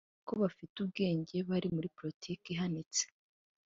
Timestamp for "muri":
1.75-1.87